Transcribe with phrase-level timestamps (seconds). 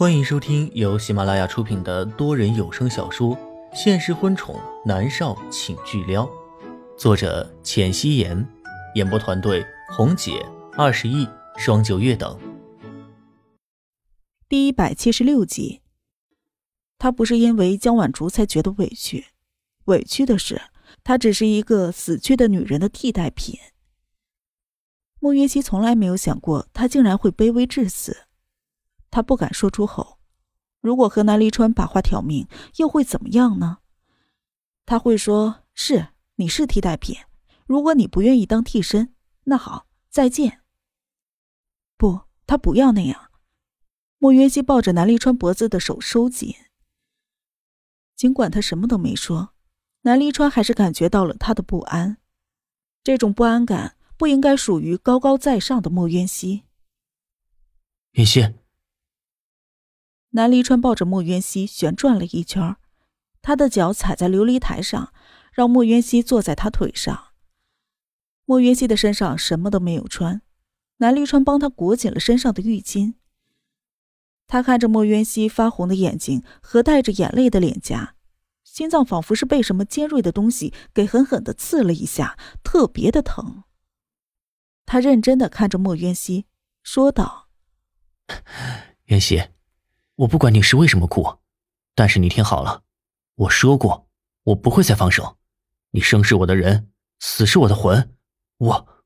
[0.00, 3.36] 欢迎收听由喜马拉雅出品的多人有声小说
[3.74, 6.24] 《现实婚宠男少请巨撩》，
[6.96, 8.48] 作者：浅汐颜，
[8.94, 10.42] 演播团队：红姐、
[10.72, 11.28] 二十亿、
[11.58, 12.40] 双九月等。
[14.48, 15.82] 第一百七十六集，
[16.96, 19.26] 他不是因为江晚竹才觉得委屈，
[19.84, 20.62] 委屈的是
[21.04, 23.58] 他只是一个死去的女人的替代品。
[25.18, 28.16] 孟月熙从来没有想过，他竟然会卑微至死。
[29.10, 30.18] 他不敢说出口，
[30.80, 33.78] 如果和南离川把话挑明，又会怎么样呢？
[34.86, 37.16] 他会说：“是，你是替代品。
[37.66, 40.62] 如果你不愿意当替身，那好，再见。”
[41.96, 43.30] 不，他不要那样。
[44.18, 46.54] 莫约西抱着南离川脖子的手收紧。
[48.16, 49.54] 尽管他什么都没说，
[50.02, 52.18] 南离川还是感觉到了他的不安。
[53.02, 56.64] 这种不安感不应该属于高高在上的莫渊熙。
[58.12, 58.59] 渊熙。
[60.30, 62.76] 南离川抱着莫渊熙旋转了一圈，
[63.42, 65.12] 他的脚踩在琉璃台上，
[65.52, 67.28] 让莫渊熙坐在他腿上。
[68.44, 70.42] 莫渊熙的身上什么都没有穿，
[70.98, 73.14] 南离川帮他裹紧了身上的浴巾。
[74.46, 78.14] 他看着莫渊熙发红的眼睛和带着眼泪的脸颊，
[78.64, 83.64] 心脏仿佛是被什么尖锐的东西给狠狠的刺了一下，特别的疼。
[84.86, 86.46] 他认真的看着莫渊熙，
[86.82, 87.48] 说道
[89.06, 89.42] ：“渊熙。”
[90.20, 91.38] 我不管你是为什么哭，
[91.94, 92.82] 但是你听好了，
[93.36, 94.06] 我说过，
[94.42, 95.38] 我不会再放手。
[95.92, 98.14] 你生是我的人，死是我的魂。
[98.58, 99.04] 我……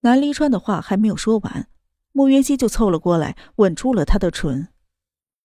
[0.00, 1.70] 南离川的话还没有说完，
[2.12, 4.68] 莫云熙就凑了过来，吻住了他的唇。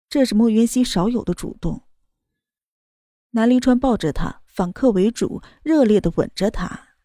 [0.08, 1.84] 这是莫云熙少有的主动。
[3.30, 6.96] 南离川抱着他，反客为主，热烈的吻着他。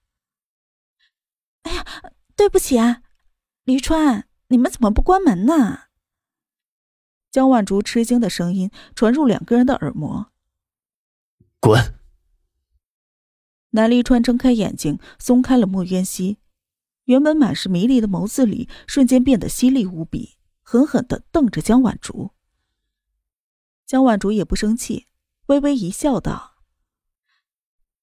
[1.61, 1.85] 哎呀，
[2.35, 3.03] 对不起啊，
[3.63, 5.90] 离川，你们怎么不关门呢？
[7.31, 10.31] 江晚竹吃惊的声音传入两个人的耳膜。
[11.61, 11.95] 滚！
[13.69, 16.39] 南离川睁开眼睛，松开了莫渊熙，
[17.05, 22.31] 原本满是迷离的眸子里瞬间变得犀利无比，狠狠的瞪着江晚竹。
[23.85, 25.07] 江晚竹也不生气，
[25.45, 26.57] 微微一笑，道：“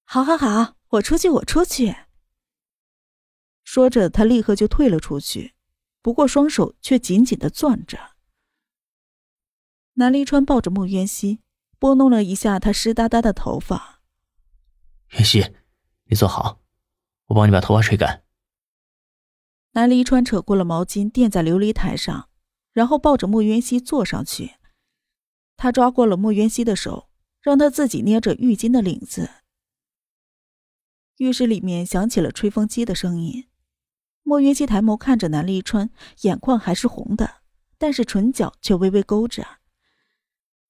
[0.04, 1.94] 好好好，我出去，我出去。”
[3.62, 5.54] 说着，他立刻就退了出去，
[6.00, 8.16] 不过双手却紧紧的攥着。
[9.98, 11.40] 南离川抱着莫渊熙，
[11.76, 14.00] 拨弄了一下他湿哒哒的头发。
[15.14, 15.52] 渊熙，
[16.04, 16.60] 你坐好，
[17.26, 18.22] 我帮你把头发吹干。
[19.72, 22.28] 南离川扯过了毛巾垫在琉璃台上，
[22.72, 24.52] 然后抱着莫渊熙坐上去。
[25.56, 27.10] 他抓过了莫渊熙的手，
[27.40, 29.28] 让他自己捏着浴巾的领子。
[31.16, 33.48] 浴室里面响起了吹风机的声音。
[34.22, 37.42] 莫渊熙抬眸看着南离川，眼眶还是红的，
[37.76, 39.44] 但是唇角却微微勾着。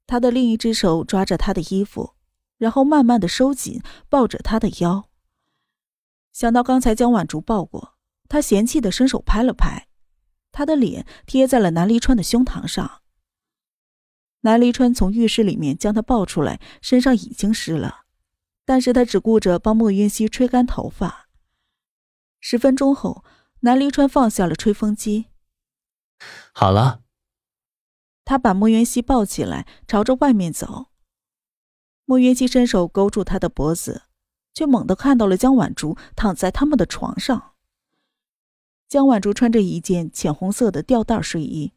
[0.08, 2.14] 他的另一只手抓着他的衣服，
[2.56, 5.10] 然后慢慢的收紧，抱着他的腰。
[6.32, 9.86] 想到刚才江婉竹抱过，他嫌弃的伸手拍了拍，
[10.50, 13.02] 他的脸贴在了南离川的胸膛上。
[14.40, 18.06] 南离川从浴室里面将他抱出来，身上已经湿了，
[18.64, 21.28] 但是他只顾着帮莫云熙吹干头发。
[22.40, 23.22] 十分钟后，
[23.60, 25.26] 南离川放下了吹风机。
[26.54, 27.02] 好了。
[28.28, 30.88] 他把莫渊熙抱起来，朝着外面走。
[32.04, 34.02] 莫渊熙伸手勾住他的脖子，
[34.52, 37.52] 却猛地看到了江晚竹躺在他们的床上。
[38.86, 41.72] 江晚竹穿着一件浅红色的吊带睡衣，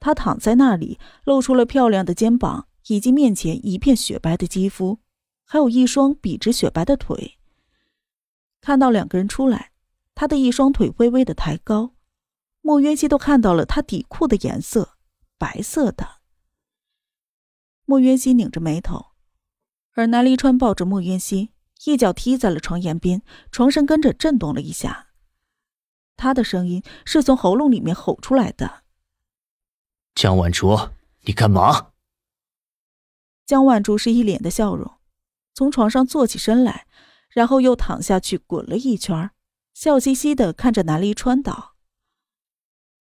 [0.00, 4.98] 她躺在那里，露出了漂亮的肩膀以及面前一片雪白的肌肤，
[5.44, 7.38] 还有一双笔直雪白的腿。
[8.60, 9.70] 看到两个人出来，
[10.16, 11.92] 他的一双腿微微的抬高，
[12.60, 14.95] 莫渊熙都看到了他底裤的颜色。
[15.38, 16.20] 白色的。
[17.84, 19.12] 莫渊熙拧着眉头，
[19.92, 21.52] 而南离川抱着莫渊熙，
[21.84, 25.08] 一脚踢在了床沿边，床身跟着震动了一下。
[26.16, 28.82] 他的声音是从喉咙里面吼出来的
[30.16, 30.76] ：“江晚竹，
[31.20, 31.92] 你干嘛？”
[33.46, 34.98] 江晚竹是一脸的笑容，
[35.54, 36.86] 从床上坐起身来，
[37.28, 39.30] 然后又躺下去滚了一圈，
[39.72, 41.75] 笑嘻嘻的看着南离川道。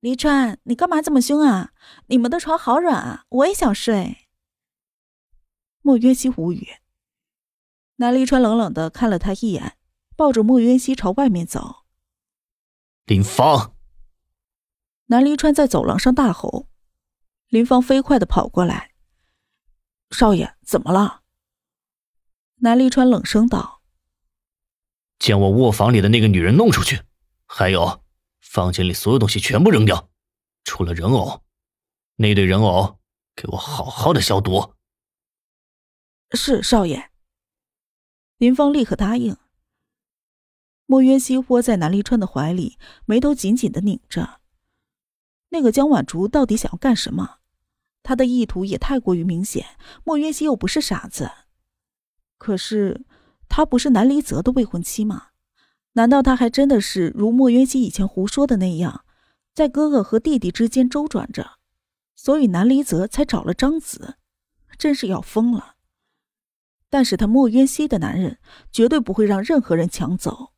[0.05, 1.71] 黎川，你干嘛这么凶啊？
[2.09, 4.27] 你们的床好软啊，我也想睡。
[5.81, 6.75] 莫渊熙无语。
[7.95, 9.79] 南黎川冷冷的看了他一眼，
[10.15, 11.85] 抱着莫渊熙朝外面走。
[13.07, 13.73] 林芳。
[15.07, 16.67] 南黎川在走廊上大吼。
[17.47, 18.91] 林芳飞快的跑过来。
[20.11, 21.21] 少爷，怎么了？
[22.57, 23.81] 南黎川冷声道
[25.17, 27.01] ：“将我卧房里的那个女人弄出去，
[27.47, 28.01] 还有。”
[28.55, 30.09] 房间里所有东西全部扔掉，
[30.63, 31.43] 除了人偶。
[32.15, 32.99] 那对人偶，
[33.35, 34.75] 给我好好的消毒。
[36.31, 37.11] 是少爷。
[38.37, 39.35] 林芳立刻答应。
[40.85, 44.39] 莫渊熙窝在南离川的怀里，眉头紧紧的拧着。
[45.49, 47.39] 那个江晚竹到底想要干什么？
[48.03, 49.77] 他的意图也太过于明显。
[50.05, 51.29] 莫渊熙又不是傻子，
[52.37, 53.05] 可是
[53.49, 55.31] 他不是南离泽的未婚妻吗？
[55.95, 59.03] 难道他还真的是如莫渊熙以前胡说的那样，
[59.53, 61.57] 在哥哥和弟弟之间周转着，
[62.15, 64.17] 所以南离泽才找了张子？
[64.77, 65.75] 真是要疯了！
[66.89, 68.39] 但是他莫渊熙的男人
[68.71, 70.51] 绝对不会让任何人抢走。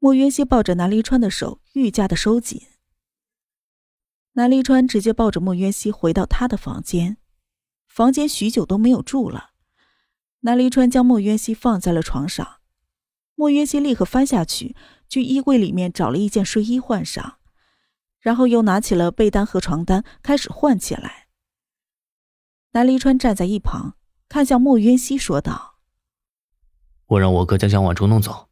[0.00, 2.60] 莫渊熙抱着南离川的手愈加的收紧。
[4.32, 7.18] 南离川直接抱着莫渊熙回到他的房间，
[7.86, 9.50] 房间许久都没有住了。
[10.40, 12.56] 南离川将莫渊熙放在了床上，
[13.34, 14.76] 莫渊熙立刻翻下去，
[15.08, 17.38] 去衣柜里面找了一件睡衣换上，
[18.20, 21.28] 然后又拿起了被单和床单开始换起来。
[22.72, 23.96] 南离川站在一旁，
[24.28, 25.78] 看向莫渊熙说道
[27.06, 28.48] ：“我让我哥将江晚竹弄走。”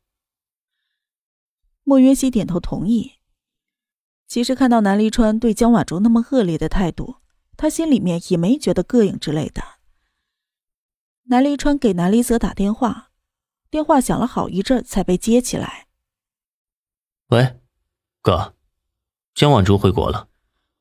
[1.85, 3.15] 莫渊熙点头同意。
[4.29, 7.17] 其实看到南离川对江婉竹那么恶劣的态度，
[7.57, 9.63] 他心里面也没觉得膈应之类的。
[11.25, 13.12] 南离川给南离泽打电话，
[13.73, 15.89] 电话响了好一阵才被接起来。
[17.29, 17.59] 喂，
[18.21, 18.55] 哥，
[19.33, 20.29] 江晚竹回国了，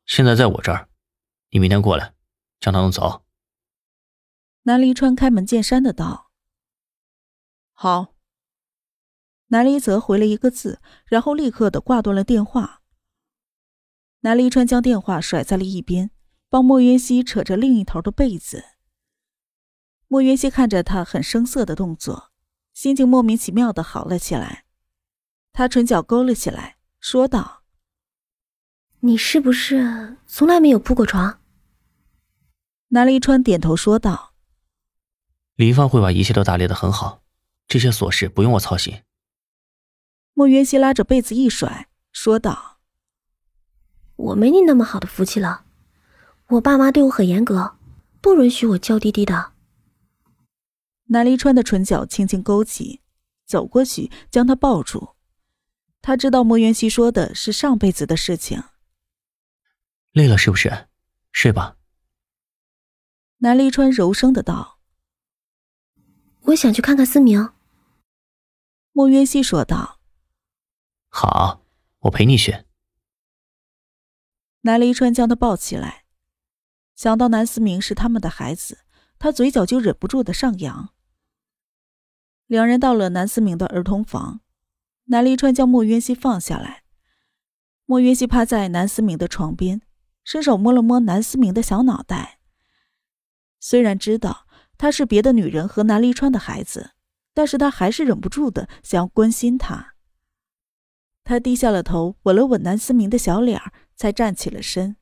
[0.05, 0.89] 现在在我这儿，
[1.51, 2.13] 你明天过来，
[2.59, 3.23] 将她弄走。
[4.63, 6.33] 南离川开门见山的道
[7.71, 8.13] ：“好。”
[9.47, 12.81] 南离泽回了一个字，然后立刻的挂断了电话。
[14.19, 16.11] 南离川将电话甩在了一边，
[16.49, 18.65] 帮莫云熙扯着另一头的被子。
[20.09, 22.30] 莫云熙看着他很生涩的动作，
[22.81, 24.65] 心情莫名其妙的好了起来。
[25.53, 27.61] 他唇角勾了起来，说道
[29.01, 31.39] ：“你是不是从来没有铺过床？”
[32.89, 34.33] 南离川点头说道
[35.53, 37.21] ：“林芳会把一切都打理的很好，
[37.67, 39.03] 这些琐事不用我操心。”
[40.33, 42.79] 莫渊熙拉着被子一甩，说道。
[44.15, 45.65] 我没你那么好的福气了，
[46.47, 47.77] 我爸妈对我很严格，
[48.19, 49.51] 不允许我娇滴滴的。
[51.11, 53.01] 南离川的唇角轻轻勾起，
[53.45, 55.09] 走过去将他抱住。
[56.01, 58.63] 他知道莫元熙说的是上辈子的事情。
[60.13, 60.87] 累了是不是？
[61.33, 61.75] 睡吧。
[63.39, 64.79] 南离川柔声的道
[66.47, 67.51] ：“我想去看看思明。”
[68.93, 69.99] 莫元熙说道
[71.11, 71.65] ：“好，
[71.99, 72.63] 我陪你去。”
[74.63, 76.05] 南离川将他抱起来，
[76.95, 78.85] 想到南思明是他们的孩子，
[79.19, 80.93] 他嘴角就忍不住的上扬。
[82.51, 84.41] 两人到了南思明的儿童房，
[85.05, 86.83] 南离川将莫云熙放下来，
[87.85, 89.81] 莫云熙趴在南思明的床边，
[90.25, 92.39] 伸手摸了摸南思明的小脑袋。
[93.61, 94.45] 虽然知道
[94.77, 96.91] 他是别的女人和南离川的孩子，
[97.33, 99.93] 但是他还是忍不住的想要关心他。
[101.23, 103.71] 他低下了头，吻了吻南思明的小脸儿。
[103.95, 104.97] 才站起了身，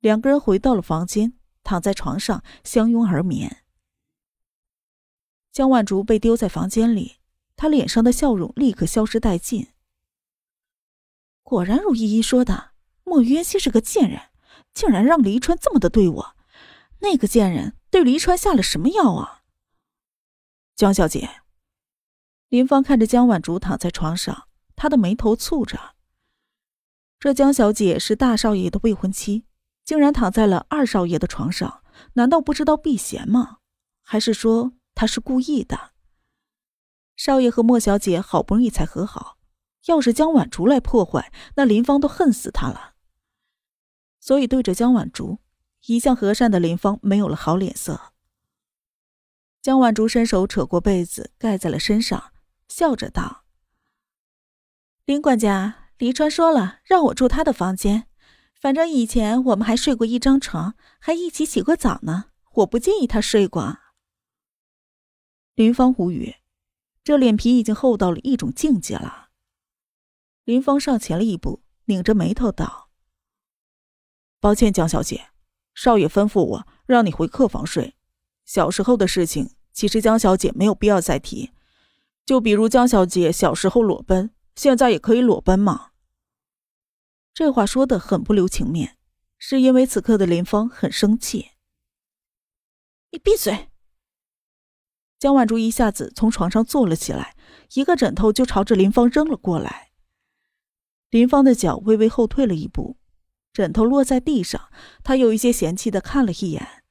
[0.00, 1.34] 两个人回到了房间，
[1.64, 3.61] 躺在床上相拥而眠。
[5.52, 7.18] 江万竹被丢在房间里，
[7.56, 9.68] 他脸上的笑容立刻消失殆尽。
[11.42, 12.70] 果然如依依说的，
[13.04, 14.30] 莫渊熙是个贱人，
[14.72, 16.36] 竟然让黎川这么的对我。
[17.00, 19.42] 那个贱人对黎川下了什么药啊？
[20.74, 21.42] 江小姐，
[22.48, 25.96] 林芳看着江婉竹躺在床上，她的眉头蹙着。
[27.18, 29.44] 这江小姐是大少爷的未婚妻，
[29.84, 31.82] 竟然躺在了二少爷的床上，
[32.14, 33.58] 难道不知道避嫌吗？
[34.00, 35.90] 还是说他是故意的？
[37.16, 39.36] 少爷和莫小姐好不容易才和好，
[39.86, 42.94] 要是江晚竹来破坏，那林芳都恨死他了。
[44.20, 45.40] 所以对着江晚竹，
[45.86, 48.12] 一向和善的林芳没有了好脸色。
[49.60, 52.32] 江晚竹伸手扯过被子盖在了身上，
[52.68, 53.42] 笑着道
[55.04, 58.06] ：“林管家。”黎川说了，让我住他的房间。
[58.54, 62.26] 反正以前我们还睡过一张床，还一起洗过澡呢。
[62.52, 63.78] 我不介意他睡过。
[65.54, 66.36] 林芳无语，
[67.04, 69.28] 这脸皮已经厚到了一种境界了。
[70.44, 72.90] 林芳上前了一步，拧着眉头道
[74.40, 75.28] ：“抱歉，江小姐，
[75.74, 77.94] 少爷吩咐我让你回客房睡。
[78.46, 81.52] 小时候的事情，其实江小姐没有必要再提。
[82.24, 85.90] 就比如江小姐小时候裸奔，现在也可以裸奔吗？”
[87.34, 88.96] 这话说的很不留情面，
[89.36, 91.50] 是因为此刻的林芳很生气。
[93.10, 93.68] 你闭嘴！
[95.22, 97.36] 江晚竹一下子从床上坐了起来，
[97.74, 99.92] 一个枕头就朝着林芳扔了过来。
[101.10, 102.96] 林芳的脚微微后退了一步，
[103.52, 104.68] 枕头落在地上，
[105.04, 106.82] 他有一些嫌弃的看了一眼。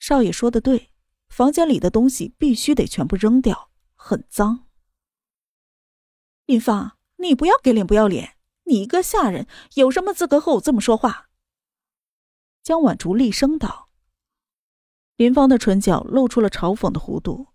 [0.00, 0.90] 少爷说的对，
[1.28, 4.66] 房间里的东西必须得全部扔掉，很脏。
[6.46, 8.38] 林芳，你不要给脸不要脸！
[8.64, 11.28] 你一个下人，有什么资格和我这么说话？
[12.64, 13.89] 江婉竹厉声道。
[15.20, 17.48] 林芳的唇角露出了嘲讽的弧度。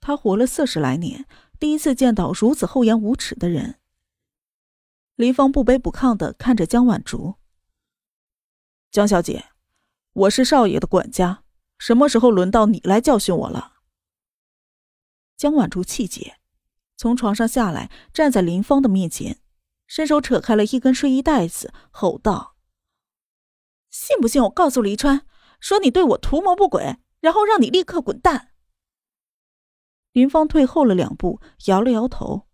[0.00, 1.26] 他活了四十来年，
[1.58, 3.80] 第一次见到如此厚颜无耻的人。
[5.16, 7.34] 林芳不卑不亢的看着江婉竹
[8.92, 9.46] ：“江小姐，
[10.12, 11.42] 我是少爷的管家，
[11.76, 13.78] 什么时候轮到你来教训我了？”
[15.36, 16.36] 江婉竹气结，
[16.96, 19.40] 从床上下来，站在林芳的面前，
[19.88, 22.54] 伸手扯开了一根睡衣带子，吼道
[23.90, 25.26] ：“信不信我告诉黎川？”
[25.60, 28.48] 说你对我图谋不轨，然后让你立刻滚蛋。
[30.12, 32.48] 林芳退后了两步，摇了摇头。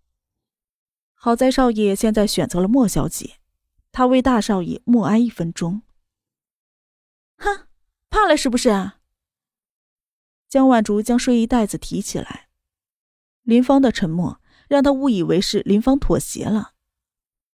[1.14, 3.38] 好在少爷现在选择了莫小姐，
[3.90, 5.82] 他为大少爷默哀一分钟。
[7.38, 7.66] 哼，
[8.10, 9.00] 怕了是不是啊？
[10.48, 12.48] 江晚竹将睡衣袋子提起来，
[13.42, 16.74] 林芳的沉默让他误以为是林芳妥协了。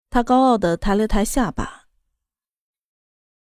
[0.10, 1.77] 他高傲的抬了抬下巴。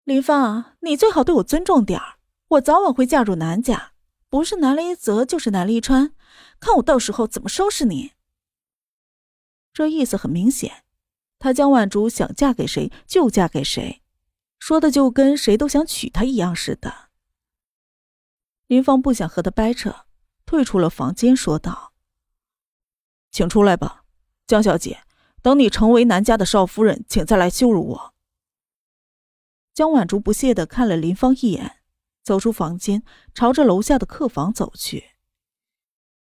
[0.05, 2.15] 林芳，你最好对我尊重点儿。
[2.49, 3.93] 我早晚会嫁入南家，
[4.27, 6.13] 不是南离泽就是南离川，
[6.59, 8.11] 看我到时候怎么收拾你。
[9.71, 10.83] 这意思很明显，
[11.39, 14.01] 他江婉竹想嫁给谁就嫁给谁，
[14.59, 17.09] 说的就跟谁都想娶她一样似的。
[18.67, 20.05] 林芳不想和他掰扯，
[20.45, 21.93] 退出了房间，说道
[23.31, 24.03] ：“请出来吧，
[24.45, 25.01] 江小姐。
[25.41, 28.12] 等你成为南家的少夫人，请再来羞辱我。”
[29.73, 31.77] 江婉竹不屑的看了林芳一眼，
[32.21, 33.03] 走出房间，
[33.33, 35.15] 朝着楼下的客房走去。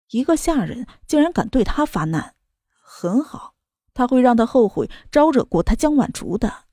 [0.08, 2.34] 一个下人竟然敢对他发难，
[2.82, 3.54] 很好，
[3.92, 6.64] 他会让他后悔招惹过他江婉竹的。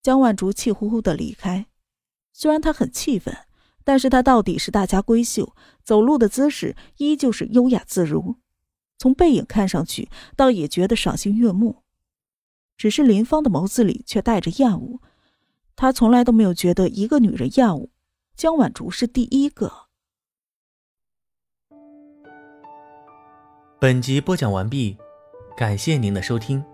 [0.00, 1.66] 江婉竹气呼呼的离开，
[2.32, 3.36] 虽然他很气愤，
[3.82, 8.36] 但是他到底是大家闺秀，走路的姿势依旧是优雅自如，
[8.96, 11.82] 从背影看上去，倒也觉得赏心悦目。
[12.76, 15.00] 只是林芳的眸子里却带着厌恶。
[15.76, 17.90] 他从来都没有觉得一个女人厌恶，
[18.34, 19.70] 江婉竹是第一个。
[23.78, 24.96] 本集播讲完毕，
[25.54, 26.64] 感谢您的收听。